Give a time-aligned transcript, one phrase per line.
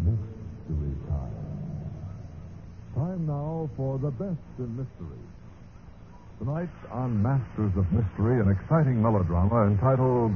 [0.00, 1.34] Mystery time.
[2.94, 5.20] Time now for the best in mystery.
[6.38, 10.32] Tonight on Masters of Mystery, an exciting melodrama entitled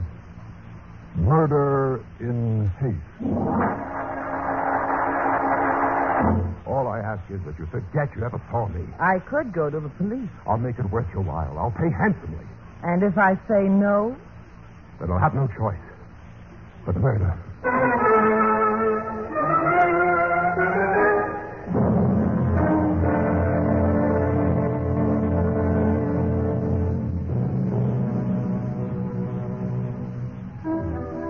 [1.17, 3.25] Murder in Haste.
[6.67, 8.85] All I ask is that you forget you ever saw me.
[9.01, 10.29] I could go to the police.
[10.47, 11.57] I'll make it worth your while.
[11.57, 12.45] I'll pay handsomely.
[12.85, 14.15] And if I say no?
[15.01, 15.81] Then I'll have no choice
[16.85, 17.33] but murder.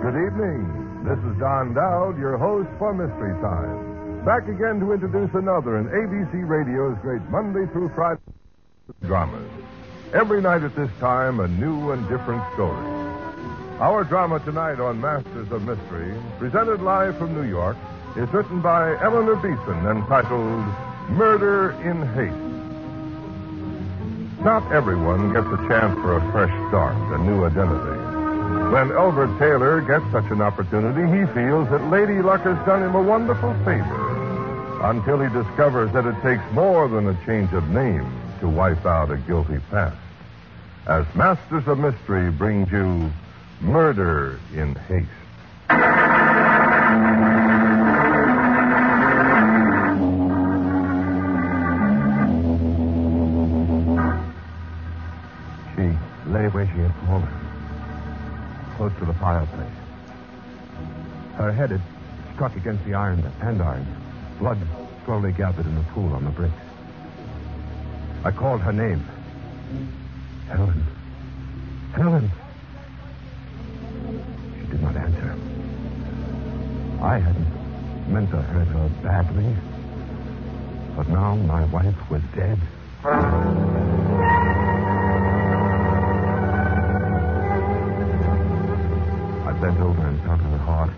[0.03, 0.67] Good evening.
[1.07, 4.25] This is Don Dowd, your host for Mystery Time.
[4.25, 8.19] Back again to introduce another in ABC Radio's great Monday through Friday
[9.03, 9.64] dramas.
[10.13, 12.85] Every night at this time, a new and different story.
[13.79, 17.75] Our drama tonight on Masters of Mystery, presented live from New York,
[18.15, 20.63] is written by Eleanor Beeson and titled
[21.09, 22.45] Murder in Haste.
[24.45, 27.99] Not everyone gets a chance for a fresh start, a new identity.
[28.71, 32.95] When Elbert Taylor gets such an opportunity, he feels that Lady Luck has done him
[32.95, 38.05] a wonderful favor until he discovers that it takes more than a change of name
[38.39, 39.97] to wipe out a guilty past.
[40.87, 43.11] As Masters of Mystery brings you
[43.61, 45.09] Murder in Haste.
[55.75, 55.81] She
[56.29, 57.27] lay where she had fallen,
[58.77, 59.67] close to the fireplace.
[61.35, 61.81] Her head had
[62.33, 63.87] struck against the iron andirons.
[64.39, 64.59] Blood
[65.05, 66.53] slowly gathered in a pool on the bricks.
[68.25, 69.05] I called her name.
[70.47, 70.83] Helen.
[71.93, 72.31] Helen.
[74.59, 75.35] She did not answer.
[77.03, 79.55] I hadn't meant to hurt her badly.
[80.95, 82.57] But now my wife was dead.
[83.03, 83.11] I
[89.61, 90.89] bent over and felt her heart.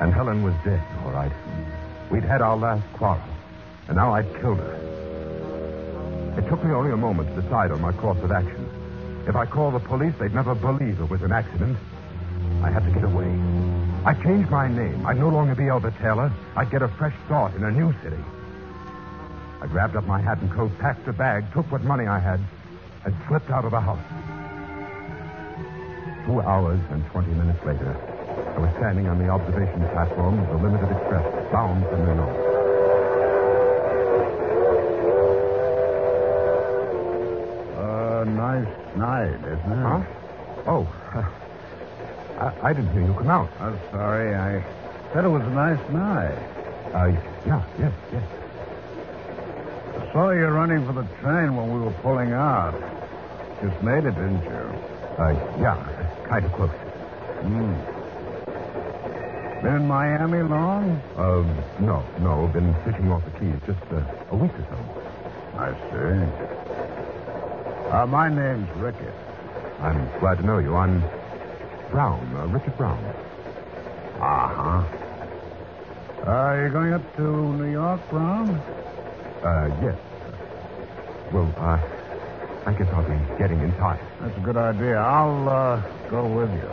[0.00, 1.32] And Helen was dead, all right.
[2.12, 3.20] We'd had our last quarrel.
[3.88, 5.03] And now I'd killed her.
[6.36, 8.68] It took me only a moment to decide on my course of action.
[9.26, 11.78] If I called the police, they'd never believe it was an accident.
[12.62, 13.30] I had to get away.
[14.04, 15.06] I changed my name.
[15.06, 16.30] I'd no longer be Albert Taylor.
[16.56, 18.22] I'd get a fresh start in a new city.
[19.62, 22.38] I grabbed up my hat and coat, packed a bag, took what money I had,
[23.06, 24.04] and slipped out of the house.
[26.26, 27.96] Two hours and 20 minutes later,
[28.56, 32.36] I was standing on the observation platform of the Limited Express, bound for New York.
[37.80, 39.84] A nice night, isn't it?
[39.84, 40.02] Huh?
[40.70, 41.28] Oh, uh,
[42.42, 43.50] I, I didn't hear you come out.
[43.60, 44.26] I'm sorry.
[44.34, 44.50] I
[45.12, 46.40] said it was a nice night.
[46.94, 47.10] Uh,
[47.46, 48.26] yeah, yes, yes.
[49.94, 52.74] I saw you running for the train when we were pulling out.
[53.62, 54.62] Just made it, didn't you?
[55.14, 55.78] Uh, yeah,
[56.28, 56.74] kind of close.
[57.42, 57.78] Hmm.
[59.62, 61.00] Been in Miami long?
[61.16, 61.46] Um,
[61.78, 64.02] no, no, been fishing off the keys just uh,
[64.34, 64.76] a week or so.
[65.56, 66.20] I see.
[67.94, 69.14] Uh, my name's Rickett.
[69.78, 70.74] I'm glad to know you.
[70.74, 71.00] I'm
[71.92, 72.98] Brown, uh, Richard Brown.
[74.18, 74.82] Uh-huh.
[76.28, 78.50] Uh, you going up to New York, Brown?
[79.44, 79.96] Uh, yes.
[81.32, 81.78] Well, uh,
[82.66, 84.00] I guess I'll be getting in time.
[84.20, 84.96] That's a good idea.
[84.96, 86.68] I'll, uh, go with you.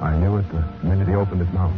[0.00, 1.74] I knew it the minute he opened his mouth.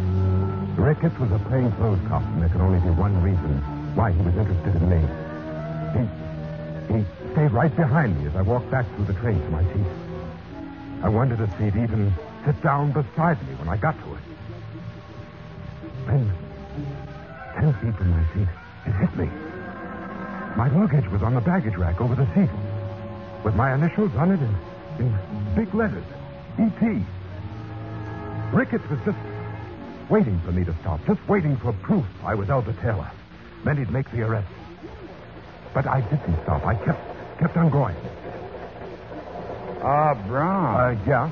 [0.77, 3.61] Ricketts was a plainclothes cop, and there could only be one reason
[3.95, 5.01] why he was interested in me.
[5.93, 9.63] He, he stayed right behind me as I walked back through the train to my
[9.65, 9.87] seat.
[11.03, 12.15] I to see it even
[12.47, 14.21] sit down beside me when I got to it.
[16.07, 16.33] Then,
[17.55, 18.49] ten feet from my seat,
[18.87, 19.29] it hit me.
[20.57, 22.51] My luggage was on the baggage rack over the seat,
[23.45, 26.05] with my initials on it in, in big letters.
[26.59, 27.05] E.T.
[28.53, 29.19] Ricketts was just
[30.13, 33.11] waiting for me to stop, just waiting for proof I was Albert Taylor.
[33.65, 34.53] Then he'd make the arrest.
[35.73, 36.67] But I didn't stop.
[36.67, 37.01] I kept
[37.41, 37.97] kept on going.
[39.83, 40.99] Ah, Brown.
[40.99, 41.31] Uh, yeah.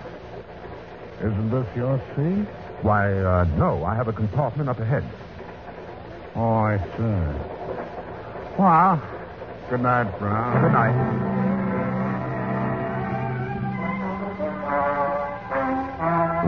[1.18, 2.48] Isn't this your seat?
[2.80, 3.84] Why, uh, no.
[3.84, 5.04] I have a compartment up ahead.
[6.34, 7.20] Oh, I see.
[8.58, 9.02] Well,
[9.68, 10.62] good night, Brown.
[10.62, 11.49] Good night.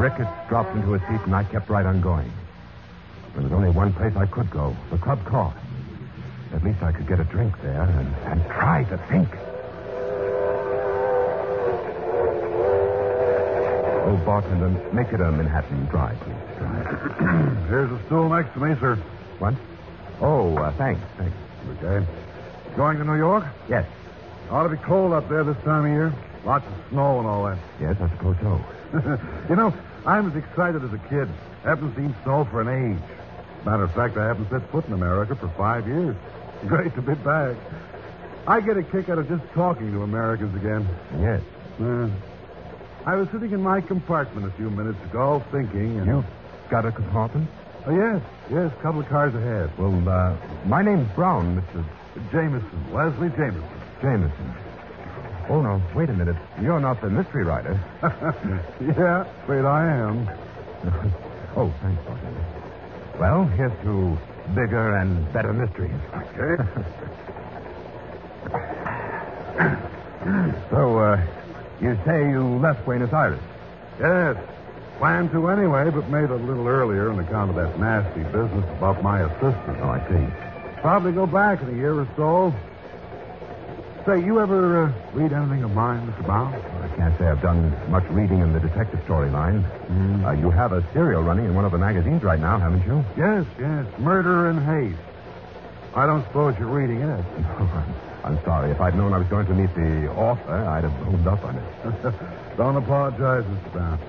[0.02, 2.28] Ricketts dropped into a seat, and I kept right on going.
[3.34, 5.54] There was only one place I could go, the club car.
[6.52, 9.28] At least I could get a drink there and, and try to think.
[14.04, 16.58] Oh, bartender, make it a Manhattan dry, please.
[16.58, 17.64] Dry.
[17.68, 18.96] Here's a stool next to me, sir.
[19.38, 19.54] What?
[20.20, 21.36] Oh, uh, thanks, thanks.
[21.80, 22.04] Okay.
[22.74, 23.44] Going to New York?
[23.68, 23.86] Yes,
[24.50, 26.12] Ought to be cold up there this time of year.
[26.44, 27.58] Lots of snow and all that.
[27.80, 28.60] yes, I suppose so.
[29.48, 29.72] you know,
[30.04, 31.28] I'm as excited as a kid.
[31.62, 33.02] Haven't seen snow for an age.
[33.64, 36.16] Matter of fact, I haven't set foot in America for five years.
[36.66, 37.56] Great to be back.
[38.46, 40.88] I get a kick out of just talking to Americans again.
[41.20, 41.40] Yes.
[41.80, 42.10] Uh,
[43.06, 45.98] I was sitting in my compartment a few minutes ago, thinking.
[45.98, 46.06] And...
[46.06, 46.24] You've
[46.68, 47.48] got a compartment?
[47.86, 49.76] Oh, yes, yes, a couple of cars ahead.
[49.76, 51.84] Well, uh, my name's Brown, Mr.
[52.30, 53.64] Jameson, Leslie Jameson.
[54.00, 54.54] Jameson.
[55.52, 56.36] Oh, no, wait a minute.
[56.62, 57.78] You're not the mystery writer.
[58.80, 60.26] yeah, wait, I am.
[61.56, 62.40] oh, thanks, bartender.
[63.20, 64.16] Well, here's to
[64.56, 65.92] bigger and better mysteries.
[66.16, 66.56] Okay.
[70.70, 71.20] So, uh,
[71.80, 73.40] you say you left Buenos Aires?
[74.00, 74.36] Yes.
[74.98, 79.02] Planned to anyway, but made a little earlier on account of that nasty business about
[79.02, 79.82] my assistant.
[79.82, 80.80] Oh, I see.
[80.80, 82.54] Probably go back in a year or so.
[84.06, 86.26] Say, you ever uh, read anything of mine, Mr.
[86.26, 86.52] Brown?
[86.54, 89.62] I can't say I've done much reading in the detective storyline.
[89.86, 90.26] Mm.
[90.26, 93.04] Uh, you have a serial running in one of the magazines right now, haven't you?
[93.16, 93.86] Yes, yes.
[94.00, 94.98] Murder in Haste.
[95.94, 97.24] I don't suppose you're reading it.
[98.24, 98.72] I'm sorry.
[98.72, 101.56] If I'd known I was going to meet the author, I'd have boned up on
[101.56, 102.56] it.
[102.56, 103.72] don't apologize, Mr.
[103.72, 104.00] Brown.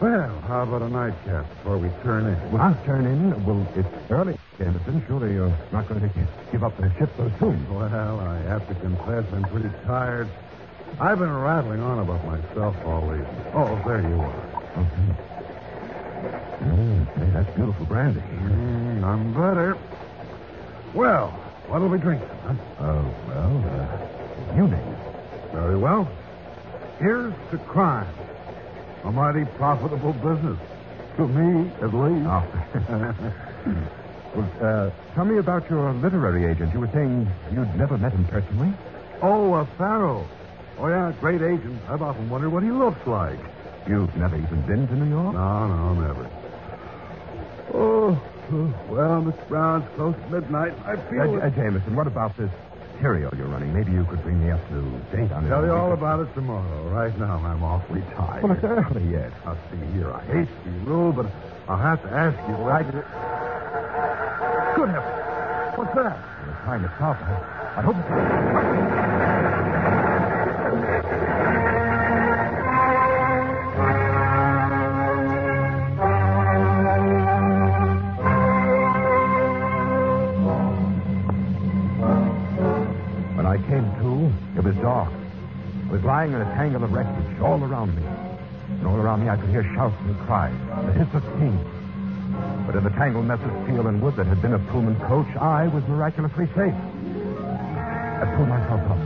[0.00, 2.52] Well, how about a nightcap before we turn in?
[2.52, 3.44] Well, I'll turn in.
[3.44, 5.02] Well, it's early, Jameson.
[5.08, 6.08] Surely you're not going to
[6.52, 7.64] give up the ship so soon.
[7.72, 10.28] Well, I have to confess I'm pretty tired.
[11.00, 13.40] I've been rattling on about myself all evening.
[13.56, 14.44] Oh, there you are.
[14.76, 15.08] Okay.
[16.60, 18.20] Mm, hey, that's beautiful brandy.
[18.20, 19.78] Mm, I'm better.
[20.92, 21.32] Well,
[21.72, 22.20] what'll we drink?
[22.44, 22.52] Huh?
[22.84, 25.56] Oh, well, uh, you name it.
[25.56, 26.06] Very well.
[27.00, 28.12] Here's to crime.
[29.08, 30.60] A mighty profitable business.
[31.16, 32.28] To me, at least.
[32.28, 33.84] Oh.
[34.34, 36.72] well, uh, tell me about your literary agent.
[36.72, 38.72] You were saying you'd never met him personally?
[39.22, 40.26] Oh, uh, Farrow.
[40.78, 41.80] Oh, yeah, great agent.
[41.88, 43.38] I've often wondered what he looks like.
[43.88, 45.34] You've never even been to New York?
[45.34, 46.30] No, no, never.
[47.74, 48.22] Oh,
[48.88, 49.48] well, Mr.
[49.48, 50.72] Brown, it's close to midnight.
[50.86, 51.34] I feel...
[51.34, 52.50] Uh, uh, Jameson, what about this
[53.00, 53.74] serial you're running?
[53.74, 54.80] Maybe you could bring me up to
[55.14, 55.48] date on it.
[55.48, 56.88] Tell you all about it tomorrow.
[56.88, 58.42] Right now, I'm awfully tired.
[58.42, 59.32] Well, it's early yet.
[59.44, 61.26] Now, see here, I hate to be rude, but
[61.68, 62.90] I'll have to ask you right...
[62.90, 63.04] Good
[64.00, 65.76] heavens.
[65.76, 66.18] What's that?
[66.46, 67.16] The time itself.
[67.20, 67.96] I, I hope.
[83.36, 85.12] When I came to, it was dark.
[85.88, 88.02] I was lying in a tangle of wreckage all around me.
[88.68, 90.54] And all around me I could hear shouts and cries,
[90.86, 91.79] the hiss of steam.
[92.80, 95.68] In the tangled mess of steel and wood that had been a Pullman coach, I
[95.68, 96.72] was miraculously safe.
[96.72, 98.96] I pulled myself up,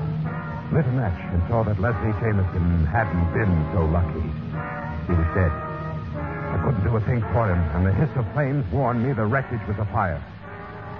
[0.70, 4.22] lit a match, and saw that Leslie Jameson hadn't been so lucky.
[5.10, 5.50] He was dead.
[5.50, 9.26] I couldn't do a thing for him, and the hiss of flames warned me the
[9.26, 10.22] wreckage was afire.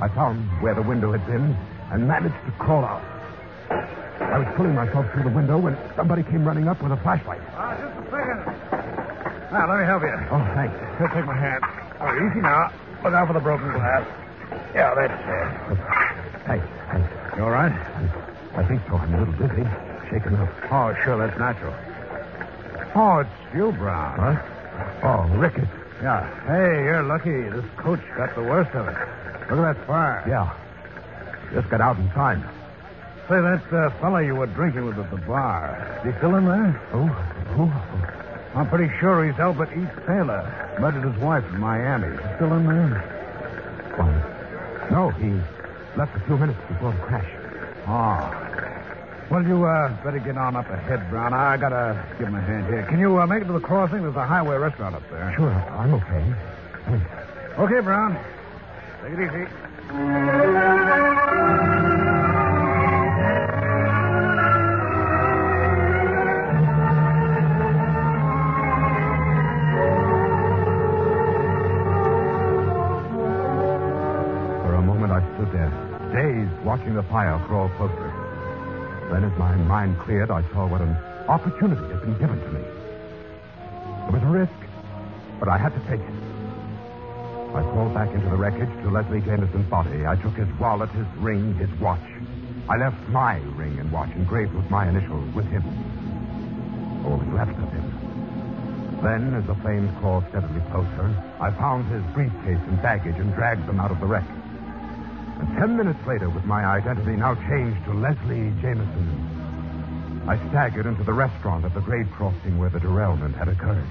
[0.03, 1.55] I found where the window had been
[1.95, 3.07] and managed to crawl out.
[4.19, 7.39] I was pulling myself through the window when somebody came running up with a flashlight.
[7.55, 8.43] Ah, just a second.
[9.55, 10.19] Now, let me help you.
[10.35, 10.75] Oh, thanks.
[10.99, 11.84] Here, take my hand.
[12.01, 12.73] Oh, easy now.
[13.03, 14.07] Look out for the broken glass.
[14.75, 16.45] Yeah, that's it.
[16.47, 16.67] Thanks.
[16.91, 17.37] Thanks.
[17.37, 17.73] You all right?
[17.73, 18.97] I, I think so.
[18.97, 19.69] I'm a little dizzy.
[20.11, 20.49] Shaken up.
[20.71, 21.75] Oh, sure, that's natural.
[22.95, 24.19] Oh, it's you, Brown.
[24.19, 24.99] Huh?
[25.03, 25.67] Oh, Ricketts.
[26.03, 26.29] Yeah.
[26.47, 27.43] Hey, you're lucky.
[27.51, 28.97] This coach got the worst of it.
[29.51, 30.25] Look at that fire.
[30.29, 30.53] Yeah.
[31.53, 32.43] Just got out in time.
[33.29, 36.45] Say, that uh, fella you were drinking with at the bar, is he still in
[36.45, 36.73] there?
[36.93, 37.07] Who?
[37.57, 37.65] Who?
[38.55, 39.85] I'm pretty sure he's Albert E.
[40.07, 40.77] Taylor.
[40.81, 42.17] Murdered his wife in Miami.
[42.37, 43.03] Still in there?
[43.97, 44.91] Why?
[44.91, 45.31] No, he
[45.99, 47.29] left a few minutes before the crash.
[47.87, 48.45] Oh.
[49.31, 51.33] Well, you uh, better get on up ahead, Brown.
[51.33, 52.85] I gotta give him a hand here.
[52.85, 54.03] Can you uh, make it to the crossing?
[54.03, 55.33] There's a highway restaurant up there.
[55.37, 56.35] Sure, I'm okay.
[56.85, 57.11] Thanks.
[57.59, 58.19] Okay, Brown.
[59.03, 59.47] Take it easy.
[76.65, 78.11] Watching the fire crawl closer.
[79.13, 80.97] Then, as my mind cleared, I saw what an
[81.29, 82.61] opportunity had been given to me.
[84.09, 84.59] It was a risk,
[85.39, 86.15] but I had to take it.
[87.55, 90.07] I crawled back into the wreckage to Leslie Jameson's body.
[90.07, 92.03] I took his wallet, his ring, his watch.
[92.69, 95.63] I left my ring and watch engraved with my initials with him.
[97.07, 99.01] All that left of him.
[99.03, 103.67] Then, as the flames crawled steadily closer, I found his briefcase and baggage and dragged
[103.69, 104.25] them out of the wreck.
[105.39, 111.05] And ten minutes later, with my identity now changed to Leslie Jameson, I staggered into
[111.05, 113.87] the restaurant at the grade crossing where the derailment had occurred.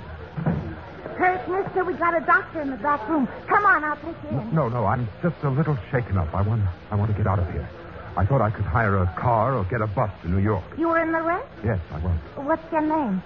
[1.17, 3.27] Hurt, mister, we got a doctor in the back room.
[3.47, 4.55] Come on, I'll take you in.
[4.55, 6.33] No, no, I'm just a little shaken up.
[6.33, 7.69] I want, I want to get out of here.
[8.17, 10.63] I thought I could hire a car or get a bus to New York.
[10.77, 11.45] You were in the wreck?
[11.63, 12.17] Yes, I was.
[12.35, 13.21] What's your name?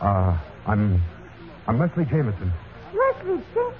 [0.00, 1.02] Uh, I'm,
[1.66, 2.52] I'm Leslie Jameson.
[2.92, 3.74] Leslie Jameson.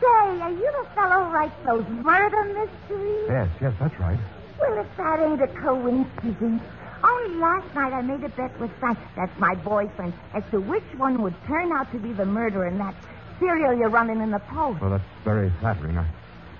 [0.00, 3.26] Say, are you the fellow who writes those murder mysteries?
[3.28, 4.18] Yes, yes, that's right.
[4.58, 6.62] Well, if that ain't a coincidence.
[7.00, 10.84] Only last night I made a bet with Frank, that's my boyfriend, as to which
[10.96, 12.94] one would turn out to be the murderer in that
[13.40, 14.80] serial you're running in the post.
[14.80, 15.96] Well, that's very flattering.
[15.96, 16.04] I,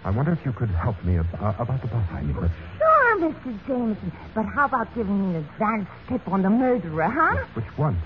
[0.05, 2.33] I wonder if you could help me ab- uh, about the bus I need.
[2.37, 3.53] Sure, Mr.
[3.69, 4.13] Jameson.
[4.35, 7.37] But how about giving me an advance tip on the murderer, huh?
[7.53, 8.01] which one?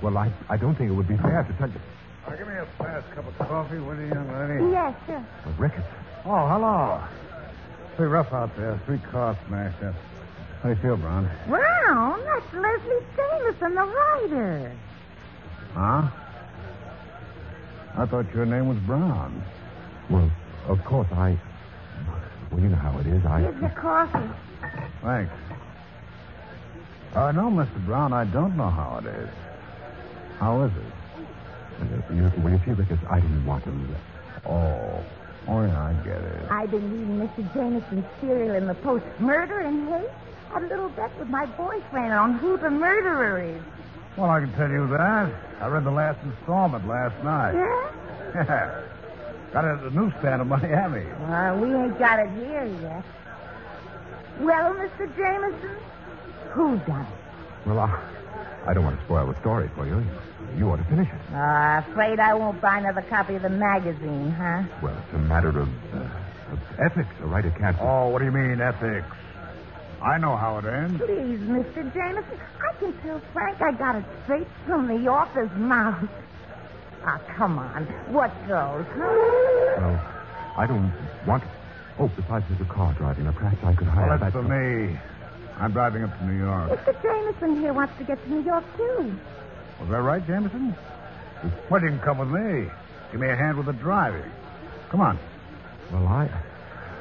[0.00, 1.80] Well, I, I don't think it would be fair to tell you.
[2.26, 4.70] Now, give me a fast cup of coffee, will you, young lady?
[4.72, 5.24] Yes, sir.
[5.44, 5.86] Well, Ricketts.
[6.24, 7.02] Oh, hello.
[7.96, 8.80] Pretty rough out there.
[8.86, 9.94] Three cars smashed up.
[10.62, 11.28] How do you feel, Brown?
[11.46, 12.20] Brown?
[12.24, 14.72] That's Leslie Jameson, the writer.
[15.74, 16.08] Huh?
[17.96, 19.44] I thought your name was Brown.
[20.08, 20.30] Well,
[20.66, 21.38] of course, I.
[22.50, 23.24] Well, you know how it is.
[23.26, 23.40] I.
[23.40, 24.30] Here's your coffee.
[25.02, 25.32] Thanks.
[27.14, 27.84] Uh, no, Mr.
[27.84, 29.28] Brown, I don't know how it is.
[30.40, 30.92] How is it?
[32.10, 33.70] You, well, you see, Ricketts, I didn't want to.
[34.46, 35.04] Oh.
[35.46, 36.50] Oh, yeah, I get it.
[36.50, 37.52] I've been reading Mr.
[37.52, 39.04] Jameson's serial in the Post.
[39.18, 40.08] Murder in Haste?
[40.50, 43.62] Had a little bet with my boyfriend on who the murderer is.
[44.16, 45.34] Well, I can tell you that.
[45.60, 47.54] I read the last installment last night.
[47.54, 48.80] Yeah?
[49.52, 51.04] Got it at the newsstand in Miami.
[51.28, 53.04] Well, we ain't got it here yet.
[54.40, 55.16] Well, Mr.
[55.16, 55.76] Jameson,
[56.50, 57.66] who done it?
[57.68, 58.00] Well, I,
[58.66, 60.02] I don't want to spoil the story for you.
[60.56, 61.34] You ought to finish it.
[61.34, 64.62] Uh, afraid I won't buy another copy of the magazine, huh?
[64.82, 67.08] Well, it's a matter of, uh, of ethics.
[67.22, 67.76] A writer can't.
[67.80, 69.06] Oh, what do you mean, ethics?
[70.02, 70.98] I know how it ends.
[70.98, 71.92] Please, Mr.
[71.92, 76.08] Jameson, I can tell Frank I got it straight from the author's mouth.
[77.04, 77.84] Ah, come on.
[78.12, 79.74] What goes, huh?
[79.78, 80.00] Well,
[80.56, 80.92] I don't
[81.26, 81.42] want.
[81.98, 83.26] Oh, besides, there's a car driving.
[83.26, 84.32] Or perhaps I could hire Well, that.
[84.32, 84.98] that's for me.
[85.58, 86.70] I'm driving up to New York.
[86.70, 87.02] Mr.
[87.02, 89.14] Jameson here wants to get to New York, too.
[89.80, 90.74] Was that right, Jameson?
[91.70, 92.68] Well, you can come with me.
[93.12, 94.30] Give me a hand with the driving.
[94.90, 95.18] Come on.
[95.92, 96.28] Well, I.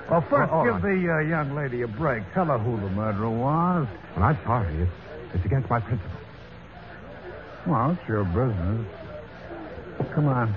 [0.10, 1.00] Well, first, all give right.
[1.02, 2.24] the uh, young lady a break.
[2.34, 3.88] Tell her who the murderer was.
[4.16, 4.76] Well, I'm sorry.
[4.76, 4.92] It's,
[5.34, 6.12] it's against my principles.
[7.66, 8.86] Well, it's your business.
[10.14, 10.54] Come on.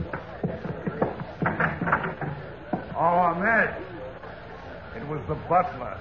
[2.99, 3.75] Oh, Ahmed.
[4.97, 5.93] It was the butler.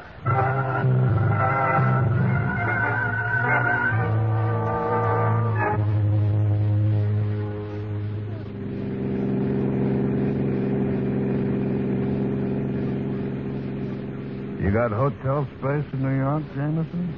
[14.64, 17.14] You got hotel space in New York, Jameson?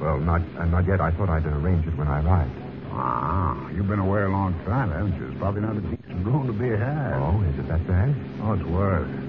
[0.00, 1.00] Well, not uh, not yet.
[1.00, 2.50] I thought I'd arrange it when I arrived.
[2.90, 5.28] Ah, you've been away a long time, haven't you?
[5.28, 7.20] It's probably not a decent room to be had.
[7.20, 8.16] Oh, is it that bad?
[8.42, 9.27] Oh, it's worse.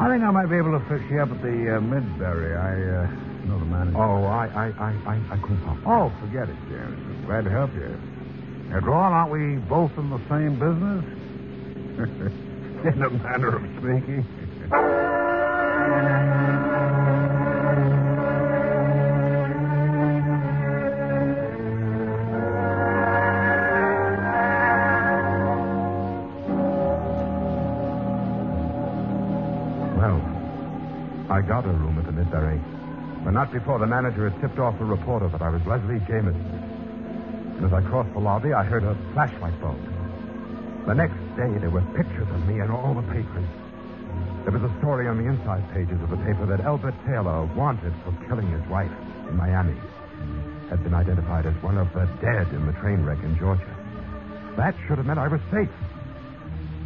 [0.00, 2.54] I think I might be able to fix you up at the uh, Midbury.
[2.56, 3.98] I uh, know the manager.
[4.00, 5.80] Oh, I I I I, I couldn't help.
[5.80, 5.86] it.
[5.88, 6.98] Oh, forget it, James.
[7.26, 8.00] Glad to help you.
[8.72, 11.06] After all, aren't we both in the same business?
[12.84, 14.28] in a manner of speaking.
[31.42, 32.62] I got a room at the Midbury,
[33.24, 36.38] but not before the manager had tipped off the reporter that I was Leslie Jameson.
[37.58, 39.82] And as I crossed the lobby, I heard a flashlight bulb.
[40.86, 43.50] The next day, there were pictures of me in all the papers.
[44.46, 47.92] There was a story on the inside pages of the paper that Albert Taylor, wanted
[48.06, 48.94] for killing his wife
[49.26, 49.74] in Miami,
[50.70, 53.74] had been identified as one of the dead in the train wreck in Georgia.
[54.54, 55.74] That should have meant I was safe.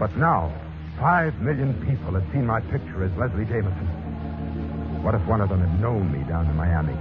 [0.01, 0.49] But now,
[0.97, 3.96] five million people had seen my picture as Leslie Jameson.
[5.07, 6.99] What if one of them had known me down in Miami?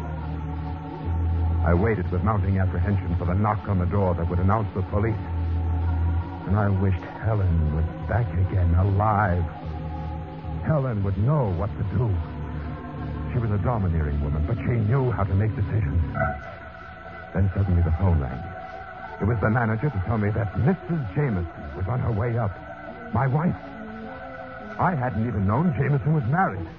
[1.66, 4.84] I waited with mounting apprehension for the knock on the door that would announce the
[4.94, 5.18] police.
[6.46, 9.42] And I wished Helen was back again, alive.
[10.70, 12.06] Helen would know what to do.
[13.34, 15.98] She was a domineering woman, but she knew how to make decisions.
[17.34, 18.38] Then suddenly the phone rang.
[19.20, 21.02] It was the manager to tell me that Mrs.
[21.16, 22.54] Jameson was on her way up.
[23.16, 23.58] My wife.
[24.78, 26.70] I hadn't even known Jameson was married.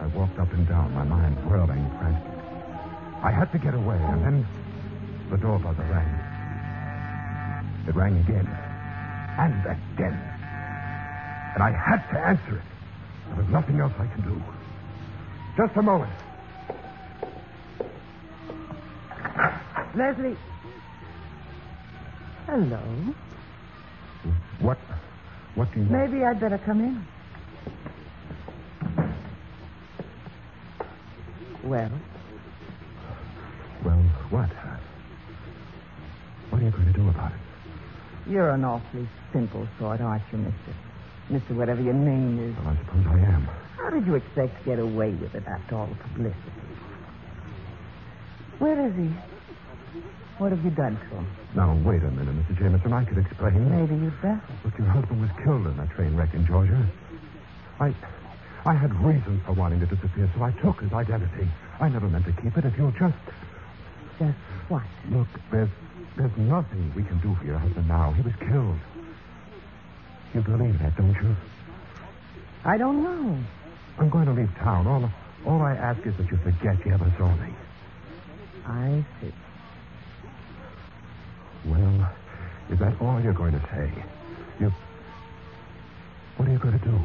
[0.00, 2.32] I walked up and down, my mind whirling frantic.
[3.20, 4.36] I had to get away, and then
[5.30, 6.08] the door buzzer rang.
[7.86, 10.16] It rang again, and again.
[11.54, 12.68] And I had to answer it.
[13.28, 14.36] There was nothing else I can do.
[15.60, 16.12] Just a moment.
[19.94, 20.38] Leslie.
[22.46, 22.80] Hello.
[24.60, 24.78] What?
[25.56, 26.10] What do you want?
[26.10, 27.19] Maybe I'd better come in.
[31.70, 31.88] Well,
[33.84, 34.50] Well, what?
[36.50, 37.38] What are you going to do about it?
[38.26, 40.74] you're an awfully simple sort, aren't you, Mister?
[41.30, 42.56] Mister, whatever your name is.
[42.58, 43.48] Well, I suppose I am.
[43.78, 46.50] How did you expect to get away with it after all the publicity?
[48.58, 49.08] Where is he?
[50.38, 51.26] What have you done to him?
[51.54, 52.58] Now, wait a minute, Mr.
[52.58, 52.92] Jameson.
[52.92, 53.70] I could explain.
[53.70, 54.42] Maybe you'd better.
[54.64, 56.84] Look, your husband was killed in that train wreck in Georgia.
[57.78, 57.94] I,
[58.66, 61.48] I had reasons for wanting to disappear, so I took his identity.
[61.80, 62.64] I never meant to keep it.
[62.64, 63.16] If you'll just
[64.18, 64.36] Just
[64.68, 64.82] what?
[65.10, 65.70] look, there's,
[66.16, 68.12] there's nothing we can do for your husband now.
[68.12, 68.76] He was killed.
[70.34, 71.34] You believe that, don't you?
[72.64, 73.38] I don't know.
[73.98, 74.86] I'm going to leave town.
[74.86, 75.10] All,
[75.46, 77.54] all I ask is that you forget you ever saw me.
[78.66, 79.32] I see.
[81.66, 82.08] Well,
[82.70, 83.90] is that all you're going to say?
[84.60, 84.70] You.
[86.36, 87.00] What are you going to do?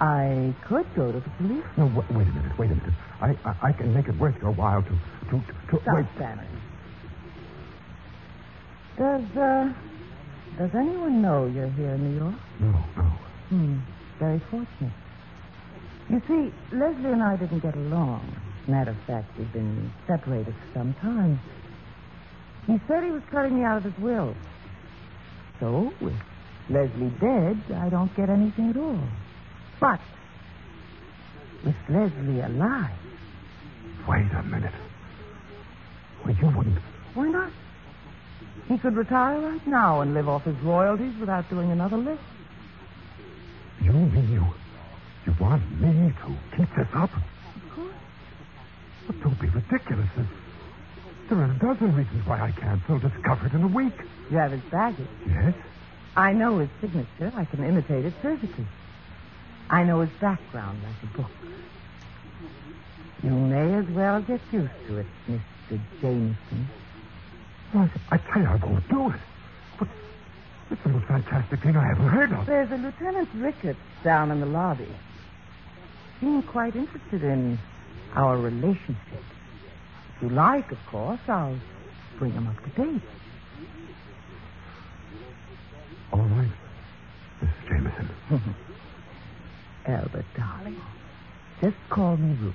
[0.00, 1.64] I could go to the police.
[1.76, 2.52] No, w- wait a minute.
[2.58, 2.94] Wait a minute.
[3.20, 4.94] I, I, I can make it worth your while to
[5.30, 6.06] to to Stop, wait.
[6.18, 6.48] Banner.
[8.96, 9.64] Does, uh,
[10.58, 12.40] does anyone know you're here in New York?
[12.60, 13.08] No, no.
[13.48, 13.76] Hmm.
[14.18, 14.92] Very fortunate.
[16.10, 18.36] You see, Leslie and I didn't get along.
[18.68, 21.40] Matter of fact, we've been separated for some time.
[22.66, 24.36] He said he was cutting me out of his will.
[25.60, 26.16] So, with
[26.68, 29.08] Leslie dead, I don't get anything at all.
[29.80, 30.00] But,
[31.64, 32.90] Miss Leslie alive,
[34.08, 34.72] Wait a minute.
[36.24, 36.78] Well, you wouldn't.
[37.14, 37.50] why not?
[38.68, 42.22] He could retire right now and live off his royalties without doing another lift.
[43.82, 44.44] You mean you.
[45.26, 47.10] You want me to keep this up?
[47.14, 47.94] Of course.
[49.06, 50.08] But don't be ridiculous.
[50.16, 50.30] There's-
[51.28, 52.80] There are a dozen reasons why I can't.
[52.88, 53.94] They'll discover it in a week.
[54.30, 55.06] You have his baggage.
[55.26, 55.54] Yes?
[56.16, 57.32] I know his signature.
[57.36, 58.66] I can imitate it perfectly.
[59.70, 61.30] I know his background like a book.
[63.22, 65.80] You may as well get used to it, Mr.
[66.00, 66.68] Jameson.
[67.72, 69.20] Well, I, I tell you, I won't do it.
[69.78, 69.88] But
[70.70, 72.46] it's the most fantastic thing I ever heard of.
[72.46, 74.88] There's a Lieutenant Ricketts down in the lobby.
[76.20, 77.58] Seemed quite interested in
[78.14, 78.96] our relationship.
[80.16, 81.58] If you like, of course, I'll
[82.18, 83.02] bring him up to date.
[86.12, 86.50] All right,
[87.40, 87.68] Mrs.
[87.68, 88.54] Jameson.
[89.86, 90.76] Albert, darling,
[91.60, 92.54] just call me Ruth.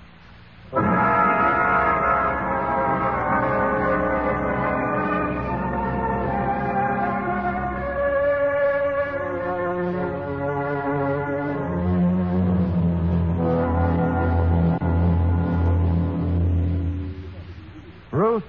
[18.11, 18.43] Ruth!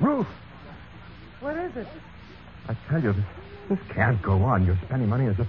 [0.00, 0.26] Ruth!
[1.40, 1.86] What is it?
[2.68, 3.24] I tell you, this,
[3.68, 4.64] this can't go on.
[4.64, 5.46] You're spending money as if,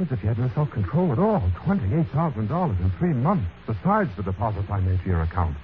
[0.00, 1.42] as if you had no self-control at all.
[1.64, 5.56] $28,000 in three months, besides the deposits I made to your account.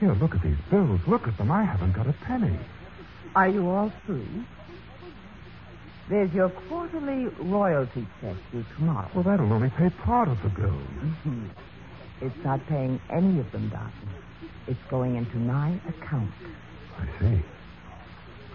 [0.00, 1.00] Here, look at these bills.
[1.06, 1.50] Look at them.
[1.50, 2.58] I haven't got a penny.
[3.36, 4.26] Are you all through?
[6.08, 9.08] There's your quarterly royalty check due tomorrow.
[9.14, 10.88] Well, that'll only pay part of the bills.
[11.24, 11.48] Mhm.
[12.20, 13.92] It's not paying any of them, darling.
[14.66, 16.30] It's going into my account.
[16.98, 17.42] I see.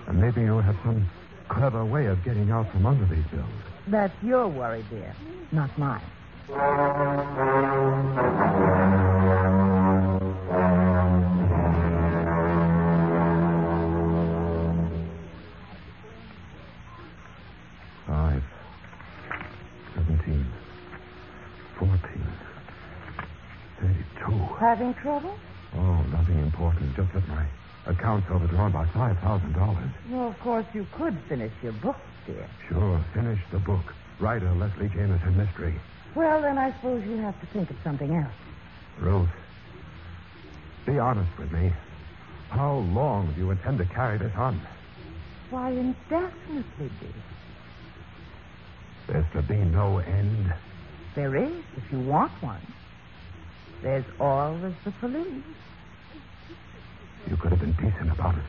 [0.08, 1.08] And maybe you'll have some
[1.50, 3.50] clever way of getting out from under these bills.
[3.88, 5.16] That's your worry, dear,
[5.52, 6.02] not mine.
[18.08, 18.44] Five,
[19.96, 20.46] seventeen,
[21.78, 22.28] fourteen,
[23.82, 24.56] thirty-two.
[24.60, 25.38] Having trouble?
[25.76, 26.96] Oh, nothing important.
[26.96, 27.46] Just that my
[27.88, 29.92] account's overdrawn by $5,000.
[30.10, 32.48] Well, of course, you could finish your book, dear.
[32.70, 33.94] Sure, finish the book.
[34.20, 35.76] Writer Leslie Jameson Mystery.
[36.16, 38.34] Well, then I suppose you have to think of something else.
[39.00, 39.30] Ruth,
[40.86, 41.72] be honest with me.
[42.50, 44.60] How long do you intend to carry this on?
[45.50, 47.14] Why, indefinitely, dear.
[49.08, 50.54] There's to be no end.
[51.16, 52.62] There is, if you want one.
[53.82, 55.44] There's always the police.
[57.30, 58.44] You could have been decent about it.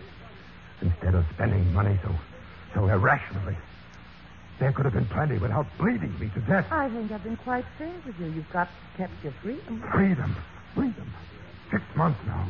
[0.81, 2.15] Instead of spending money so
[2.75, 3.57] so irrationally.
[4.61, 6.67] There could have been plenty without bleeding me to death.
[6.71, 8.27] I think I've been quite fair with you.
[8.27, 9.83] You've got kept your freedom.
[9.93, 10.37] Freedom.
[10.75, 11.13] Freedom.
[11.71, 12.47] Six months now.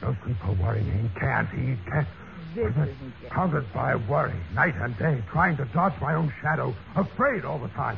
[0.00, 1.10] Those people worry me.
[1.18, 1.78] Can't eat.
[1.90, 2.06] Can't.
[2.54, 2.74] This.
[3.30, 7.68] Haunted by worry, night and day, trying to dodge my own shadow, afraid all the
[7.68, 7.96] time.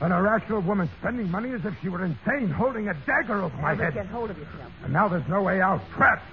[0.00, 3.76] An irrational woman spending money as if she were insane, holding a dagger over my
[3.76, 3.94] head.
[3.94, 4.72] Get hold of yourself.
[4.82, 5.80] And now there's no way out.
[5.94, 6.24] Trapped.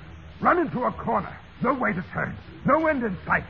[0.43, 1.39] Run into a corner.
[1.61, 2.37] No way to turn.
[2.65, 3.45] No end in sight.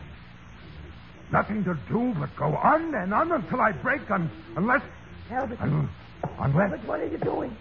[1.32, 4.82] Nothing to do but go on and on until I break, un- unless.
[5.32, 5.90] Albert, Un-
[6.40, 6.72] unless.
[6.72, 7.58] Albert, what are you doing?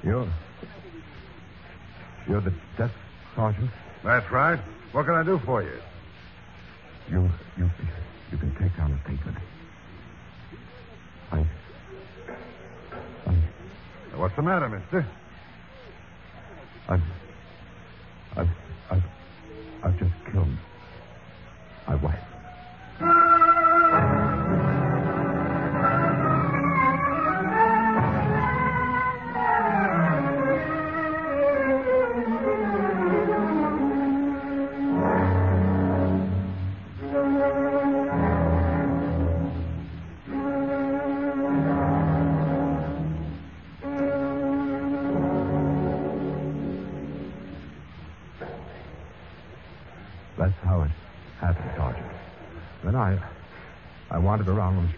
[0.10, 0.28] You're.
[2.28, 2.95] You're the desk
[3.36, 3.69] sergeant?
[4.04, 4.58] That's right.
[4.91, 5.78] What can I do for you?
[7.12, 7.30] You.
[7.60, 7.69] You.
[8.32, 9.38] You can take down a statement.
[11.32, 11.38] I.
[13.30, 14.17] I.
[14.17, 15.06] What's the matter, mister?
[16.89, 17.02] I've.
[18.36, 18.50] I've.
[18.89, 19.04] I've.
[19.84, 20.50] I've just killed
[21.88, 22.38] my wife.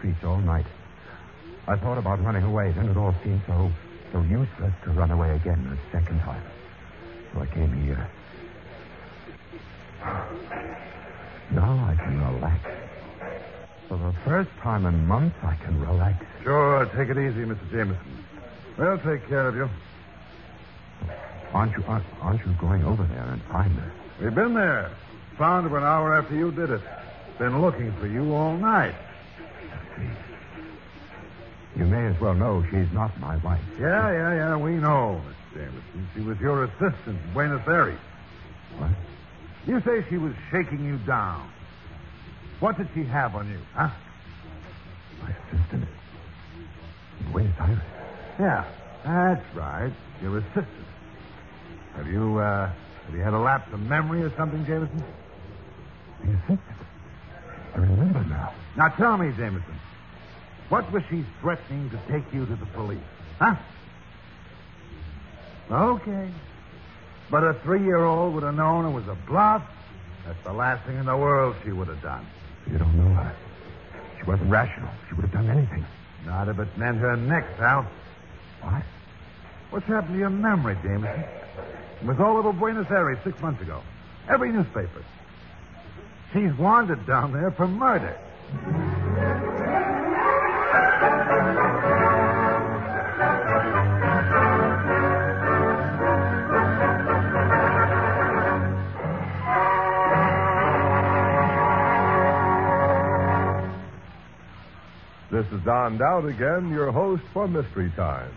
[0.02, 0.66] Streets all night.
[1.68, 3.72] I thought about running away, then it all seemed so.
[4.12, 6.42] so useless to run away again a second time.
[7.34, 8.10] So I came here.
[11.52, 12.66] Now I can relax.
[13.90, 16.26] For the first time in months, I can relax.
[16.44, 17.70] Sure, take it easy, Mr.
[17.70, 18.26] Jameson.
[18.78, 19.70] We'll take care of you.
[21.54, 23.92] Aren't you, aren't, aren't you going over there and find her?
[24.22, 24.92] We've been there.
[25.38, 26.82] Found her an hour after you did it.
[27.38, 28.96] Been looking for you all night.
[31.78, 33.64] You may as well know she's not my wife.
[33.80, 35.56] Yeah, yeah, yeah, we know, Mr.
[35.56, 36.10] Jameson.
[36.14, 38.00] She was your assistant in Buenos Aires.
[38.78, 38.92] What?
[39.68, 41.50] You say she was shaking you down.
[42.60, 43.90] What did she have on you, huh?
[45.24, 45.88] My assistant?
[47.24, 47.80] In Buenos Aires?
[48.40, 48.66] Yeah,
[49.06, 49.94] that's right.
[50.22, 50.88] Your assistant.
[51.96, 52.68] Have you, uh,
[53.08, 55.04] have you had a lapse of memory or something, Jameson?
[56.24, 56.78] The assistant?
[57.76, 58.54] I remember now.
[58.76, 59.80] Now tell me, Jameson,
[60.72, 62.98] what was she threatening to take you to the police?
[63.40, 63.56] Huh?
[65.70, 66.32] Okay.
[67.30, 69.64] But a three-year-old would have known it was a bluff.
[70.26, 72.26] That's the last thing in the world she would have done.
[72.72, 73.36] You don't know her.
[74.18, 74.90] She wasn't rational.
[75.10, 75.86] She would have done anything.
[76.26, 77.86] Not if it meant her neck, Sal.
[78.62, 78.84] What?
[79.72, 81.26] What's happened to your memory, Jameson?
[82.02, 83.82] It was all over Buenos Aires six months ago.
[84.30, 85.04] Every newspaper.
[86.32, 88.18] She's wandered down there for murder.
[105.52, 108.32] Is Don Dowd again, your host for Mystery Time.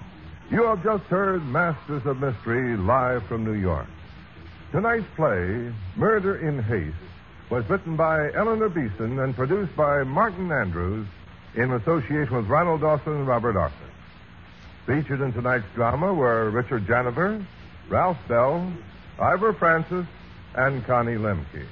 [0.51, 3.87] You have just heard Masters of Mystery live from New York.
[4.73, 6.97] Tonight's play, Murder in Haste,
[7.51, 11.07] was written by Eleanor Beeson and produced by Martin Andrews
[11.55, 13.77] in association with Ronald Dawson and Robert Arthur.
[14.87, 17.47] Featured in tonight's drama were Richard Janiver,
[17.89, 18.73] Ralph Bell,
[19.21, 20.07] Ivor Francis,
[20.57, 21.65] and Connie Lembcke.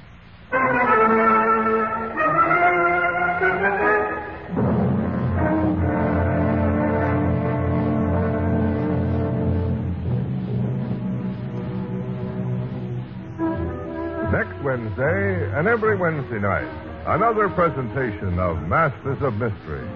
[14.72, 16.66] Wednesday and every Wednesday night,
[17.06, 19.86] another presentation of Masters of Mystery.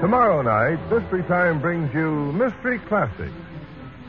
[0.00, 3.34] Tomorrow night, Mystery Time brings you Mystery Classics,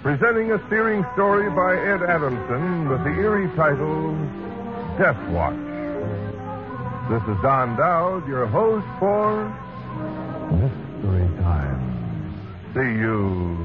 [0.04, 4.14] presenting a searing story by Ed Adamson with the eerie title
[5.00, 5.58] Death Watch.
[7.10, 9.50] This is Don Dowd, your host for
[10.52, 11.82] Mystery time.
[12.76, 13.58] See You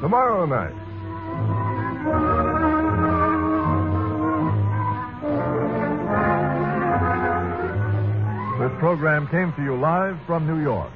[0.00, 0.89] tomorrow night.
[8.60, 10.92] This program came to you live from New York.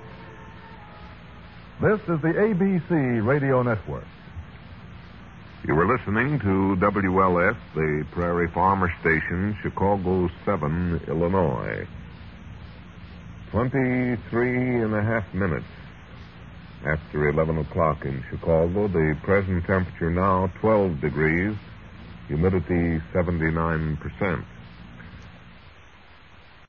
[1.81, 4.05] This is the ABC Radio Network.
[5.67, 11.89] You were listening to WLS, the Prairie Farmer Station, Chicago 7, Illinois.
[13.51, 15.65] 23 and a half minutes
[16.85, 18.89] after 11 o'clock in Chicago.
[18.89, 21.57] The present temperature now 12 degrees,
[22.29, 24.45] humidity 79%.